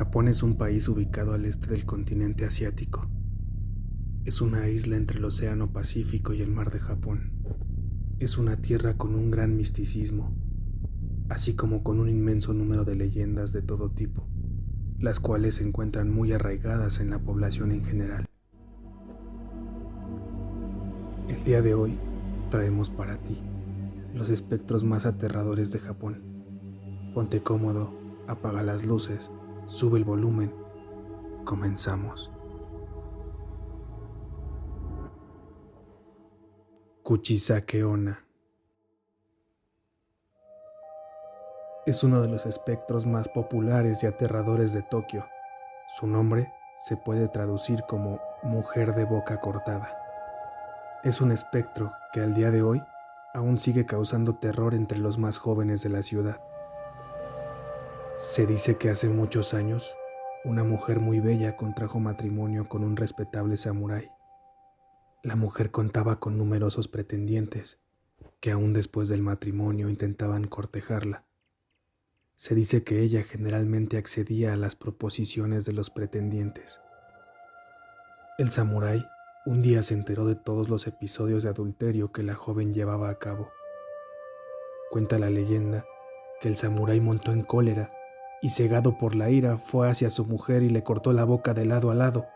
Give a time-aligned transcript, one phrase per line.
[0.00, 3.06] Japón es un país ubicado al este del continente asiático.
[4.24, 7.32] Es una isla entre el Océano Pacífico y el Mar de Japón.
[8.18, 10.34] Es una tierra con un gran misticismo,
[11.28, 14.26] así como con un inmenso número de leyendas de todo tipo,
[14.98, 18.24] las cuales se encuentran muy arraigadas en la población en general.
[21.28, 21.98] El día de hoy
[22.48, 23.42] traemos para ti
[24.14, 26.22] los espectros más aterradores de Japón.
[27.12, 27.92] Ponte cómodo,
[28.28, 29.30] apaga las luces
[29.64, 30.54] Sube el volumen.
[31.44, 32.30] Comenzamos.
[37.02, 38.24] Kuchisake Onna
[41.86, 45.26] es uno de los espectros más populares y aterradores de Tokio.
[45.98, 49.96] Su nombre se puede traducir como mujer de boca cortada.
[51.02, 52.82] Es un espectro que al día de hoy
[53.34, 56.40] aún sigue causando terror entre los más jóvenes de la ciudad.
[58.20, 59.96] Se dice que hace muchos años
[60.44, 64.10] una mujer muy bella contrajo matrimonio con un respetable samurái.
[65.22, 67.80] La mujer contaba con numerosos pretendientes
[68.40, 71.24] que aún después del matrimonio intentaban cortejarla.
[72.34, 76.82] Se dice que ella generalmente accedía a las proposiciones de los pretendientes.
[78.36, 79.02] El samurái
[79.46, 83.18] un día se enteró de todos los episodios de adulterio que la joven llevaba a
[83.18, 83.50] cabo.
[84.90, 85.86] Cuenta la leyenda
[86.42, 87.90] que el samurái montó en cólera
[88.42, 91.64] y cegado por la ira fue hacia su mujer y le cortó la boca de
[91.64, 92.26] lado a lado,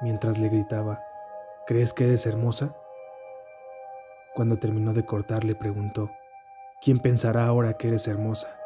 [0.00, 1.02] mientras le gritaba,
[1.66, 2.74] ¿crees que eres hermosa?
[4.34, 6.10] Cuando terminó de cortar le preguntó,
[6.80, 8.56] ¿quién pensará ahora que eres hermosa?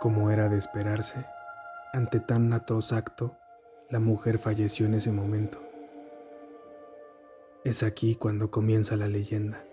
[0.00, 1.24] Como era de esperarse,
[1.92, 3.36] ante tan atroz acto,
[3.88, 5.62] la mujer falleció en ese momento.
[7.64, 9.64] Es aquí cuando comienza la leyenda.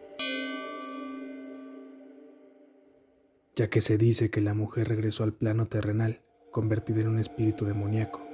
[3.60, 7.66] Ya que se dice que la mujer regresó al plano terrenal, convertida en un espíritu
[7.66, 8.26] demoníaco,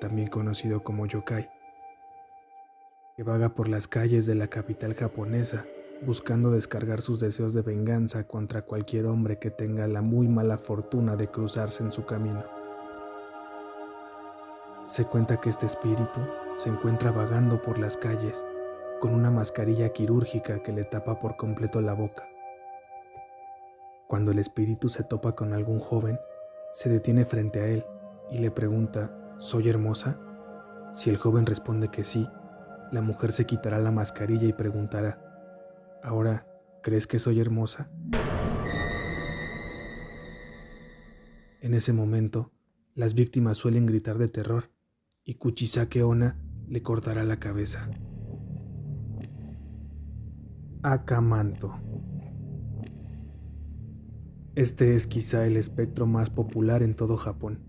[0.00, 1.50] también conocido como yokai,
[3.16, 5.66] que vaga por las calles de la capital japonesa
[6.06, 11.16] buscando descargar sus deseos de venganza contra cualquier hombre que tenga la muy mala fortuna
[11.16, 12.44] de cruzarse en su camino.
[14.86, 16.20] Se cuenta que este espíritu
[16.54, 18.46] se encuentra vagando por las calles
[19.00, 22.29] con una mascarilla quirúrgica que le tapa por completo la boca
[24.10, 26.18] cuando el espíritu se topa con algún joven,
[26.72, 27.84] se detiene frente a él
[28.32, 30.20] y le pregunta, ¿soy hermosa?
[30.92, 32.28] Si el joven responde que sí,
[32.90, 35.22] la mujer se quitará la mascarilla y preguntará,
[36.02, 36.44] ¿ahora
[36.82, 37.88] crees que soy hermosa?
[41.60, 42.50] En ese momento,
[42.96, 44.72] las víctimas suelen gritar de terror
[45.22, 47.88] y Kuchisake Ona le cortará la cabeza.
[50.82, 51.89] Akamanto.
[54.60, 57.60] Este es quizá el espectro más popular en todo Japón,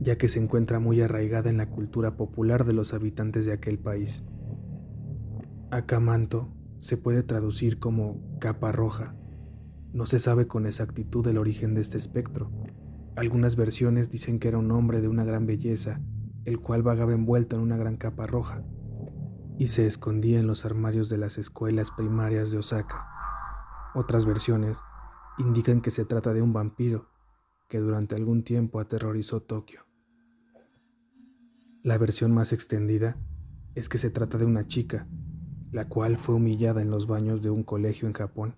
[0.00, 3.78] ya que se encuentra muy arraigada en la cultura popular de los habitantes de aquel
[3.78, 4.24] país.
[5.70, 9.14] Akamanto se puede traducir como capa roja.
[9.92, 12.50] No se sabe con exactitud el origen de este espectro.
[13.14, 16.00] Algunas versiones dicen que era un hombre de una gran belleza,
[16.44, 18.64] el cual vagaba envuelto en una gran capa roja
[19.58, 23.06] y se escondía en los armarios de las escuelas primarias de Osaka.
[23.94, 24.82] Otras versiones
[25.38, 27.10] indican que se trata de un vampiro
[27.68, 29.86] que durante algún tiempo aterrorizó Tokio.
[31.82, 33.16] La versión más extendida
[33.74, 35.06] es que se trata de una chica,
[35.72, 38.56] la cual fue humillada en los baños de un colegio en Japón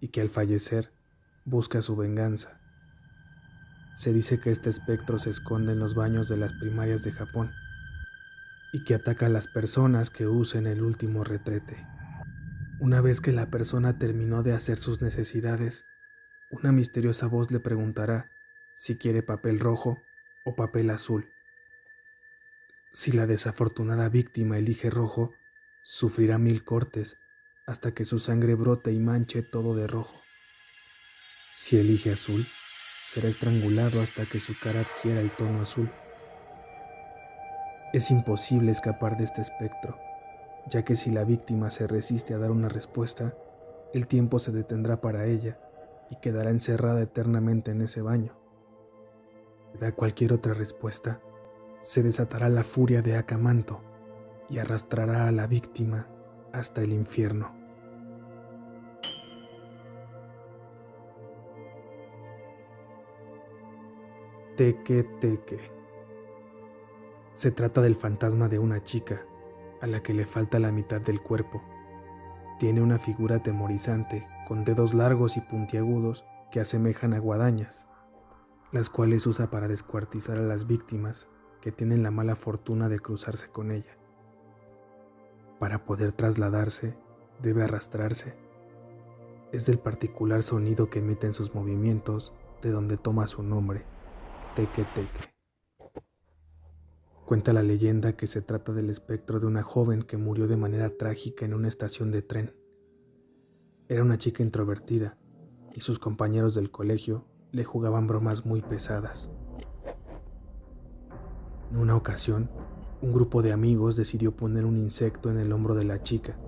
[0.00, 0.92] y que al fallecer
[1.44, 2.60] busca su venganza.
[3.96, 7.50] Se dice que este espectro se esconde en los baños de las primarias de Japón
[8.72, 11.84] y que ataca a las personas que usen el último retrete.
[12.80, 15.84] Una vez que la persona terminó de hacer sus necesidades,
[16.50, 18.30] una misteriosa voz le preguntará
[18.74, 19.98] si quiere papel rojo
[20.44, 21.30] o papel azul.
[22.92, 25.32] Si la desafortunada víctima elige rojo,
[25.82, 27.18] sufrirá mil cortes
[27.66, 30.16] hasta que su sangre brote y manche todo de rojo.
[31.52, 32.46] Si elige azul,
[33.04, 35.90] será estrangulado hasta que su cara adquiera el tono azul.
[37.92, 39.98] Es imposible escapar de este espectro,
[40.66, 43.34] ya que si la víctima se resiste a dar una respuesta,
[43.92, 45.58] el tiempo se detendrá para ella
[46.10, 48.36] y quedará encerrada eternamente en ese baño.
[49.72, 51.20] Si da cualquier otra respuesta,
[51.80, 53.80] se desatará la furia de Acamanto
[54.48, 56.08] y arrastrará a la víctima
[56.52, 57.54] hasta el infierno.
[64.56, 65.60] Teque Teque.
[67.32, 69.24] Se trata del fantasma de una chica
[69.80, 71.62] a la que le falta la mitad del cuerpo
[72.58, 77.88] tiene una figura atemorizante, con dedos largos y puntiagudos que asemejan a guadañas.
[78.70, 81.28] las cuales usa para descuartizar a las víctimas
[81.62, 83.96] que tienen la mala fortuna de cruzarse con ella.
[85.58, 86.98] Para poder trasladarse,
[87.40, 88.36] debe arrastrarse.
[89.52, 93.84] Es del particular sonido que emiten sus movimientos de donde toma su nombre,
[94.54, 95.37] Teque Teque.
[97.28, 100.88] Cuenta la leyenda que se trata del espectro de una joven que murió de manera
[100.88, 102.54] trágica en una estación de tren.
[103.86, 105.18] Era una chica introvertida
[105.74, 109.28] y sus compañeros del colegio le jugaban bromas muy pesadas.
[111.70, 112.48] En una ocasión,
[113.02, 116.38] un grupo de amigos decidió poner un insecto en el hombro de la chica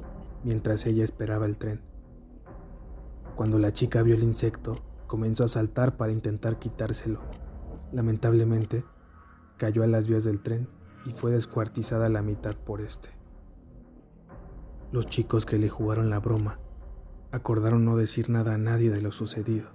[0.44, 1.82] mientras ella esperaba el tren.
[3.36, 7.20] Cuando la chica vio el insecto, comenzó a saltar para intentar quitárselo.
[7.92, 8.82] Lamentablemente,
[9.60, 10.68] cayó a las vías del tren
[11.04, 13.10] y fue descuartizada a la mitad por este.
[14.90, 16.58] Los chicos que le jugaron la broma
[17.30, 19.68] acordaron no decir nada a nadie de lo sucedido.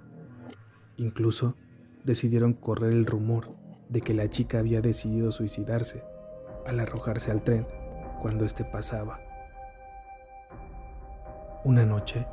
[0.96, 1.54] Incluso
[2.02, 3.54] decidieron correr el rumor
[3.88, 6.02] de que la chica había decidido suicidarse
[6.66, 7.64] al arrojarse al tren
[8.20, 9.20] cuando éste pasaba.
[11.62, 12.26] Una noche,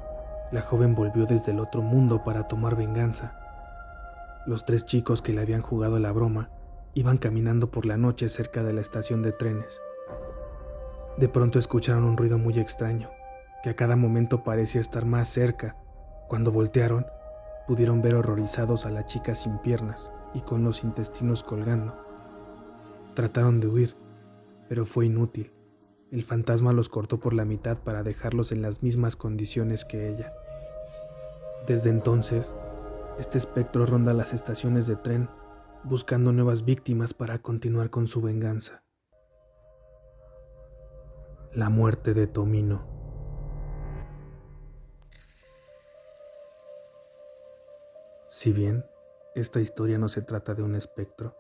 [0.52, 3.40] la joven volvió desde el otro mundo para tomar venganza.
[4.48, 6.50] Los tres chicos que le habían jugado la broma
[6.96, 9.82] iban caminando por la noche cerca de la estación de trenes.
[11.18, 13.10] De pronto escucharon un ruido muy extraño,
[13.64, 15.78] que a cada momento parecía estar más cerca.
[16.28, 17.06] Cuando voltearon,
[17.68, 21.96] pudieron ver horrorizados a la chica sin piernas y con los intestinos colgando.
[23.14, 23.96] Trataron de huir,
[24.68, 25.54] pero fue inútil.
[26.12, 30.34] El fantasma los cortó por la mitad para dejarlos en las mismas condiciones que ella.
[31.68, 32.54] Desde entonces,
[33.18, 35.30] este espectro ronda las estaciones de tren
[35.86, 38.84] buscando nuevas víctimas para continuar con su venganza.
[41.52, 42.88] La muerte de Tomino.
[48.28, 48.86] Si bien
[49.36, 51.36] esta historia no se trata de un espectro,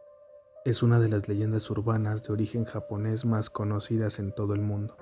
[0.66, 4.98] es una de las leyendas urbanas de origen japonés más conocidas en todo el mundo.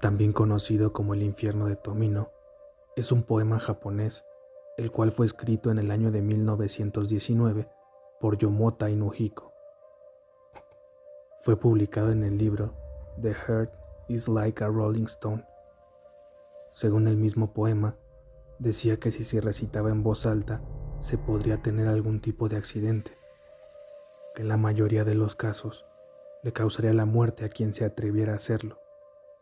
[0.00, 2.30] También conocido como el infierno de Tomino,
[2.96, 4.24] es un poema japonés,
[4.80, 7.68] el cual fue escrito en el año de 1919
[8.18, 9.52] por Yomota Inuhiko.
[11.42, 12.74] Fue publicado en el libro
[13.20, 13.74] The Heart
[14.08, 15.46] is Like a Rolling Stone.
[16.70, 17.98] Según el mismo poema,
[18.58, 20.62] decía que si se recitaba en voz alta,
[20.98, 23.18] se podría tener algún tipo de accidente
[24.34, 25.84] que en la mayoría de los casos
[26.42, 28.80] le causaría la muerte a quien se atreviera a hacerlo,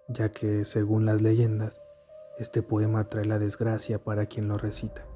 [0.08, 1.80] ya que, según las leyendas,
[2.38, 5.06] este poema trae la desgracia para quien lo recita.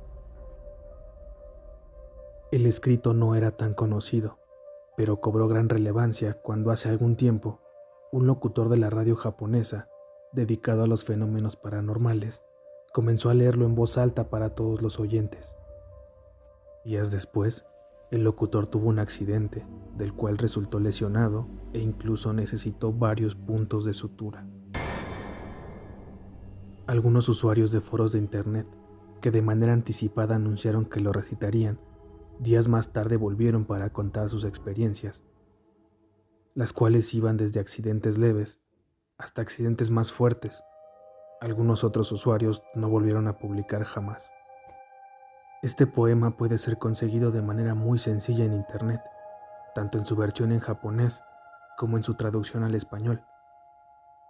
[2.52, 4.38] El escrito no era tan conocido,
[4.94, 7.62] pero cobró gran relevancia cuando hace algún tiempo
[8.12, 9.88] un locutor de la radio japonesa,
[10.34, 12.42] dedicado a los fenómenos paranormales,
[12.92, 15.56] comenzó a leerlo en voz alta para todos los oyentes.
[16.84, 17.64] Días después,
[18.10, 19.66] el locutor tuvo un accidente,
[19.96, 24.46] del cual resultó lesionado e incluso necesitó varios puntos de sutura.
[26.86, 28.66] Algunos usuarios de foros de Internet,
[29.22, 31.80] que de manera anticipada anunciaron que lo recitarían,
[32.38, 35.24] días más tarde volvieron para contar sus experiencias,
[36.54, 38.60] las cuales iban desde accidentes leves
[39.18, 40.62] hasta accidentes más fuertes.
[41.40, 44.32] Algunos otros usuarios no volvieron a publicar jamás.
[45.62, 49.00] Este poema puede ser conseguido de manera muy sencilla en Internet,
[49.74, 51.22] tanto en su versión en japonés
[51.76, 53.22] como en su traducción al español,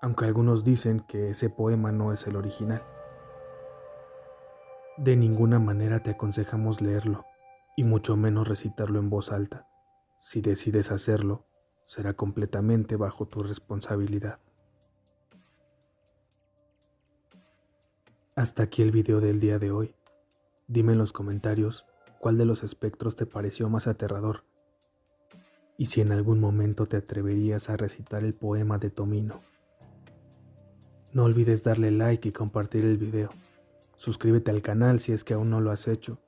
[0.03, 2.83] aunque algunos dicen que ese poema no es el original.
[4.99, 7.25] De ninguna manera te aconsejamos leerlo,
[7.77, 9.67] y mucho menos recitarlo en voz alta.
[10.19, 11.47] Si decides hacerlo,
[11.85, 14.41] será completamente bajo tu responsabilidad.
[18.37, 19.95] Hasta aquí el video del día de hoy.
[20.69, 21.87] Dime en los comentarios
[22.19, 24.45] cuál de los espectros te pareció más aterrador
[25.77, 29.41] y si en algún momento te atreverías a recitar el poema de Tomino.
[31.13, 33.31] No olvides darle like y compartir el video.
[33.97, 36.19] Suscríbete al canal si es que aún no lo has hecho.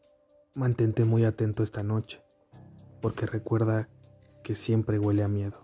[0.57, 2.23] Mantente muy atento esta noche,
[3.01, 3.89] porque recuerda
[4.45, 5.64] que siempre huele a miedo.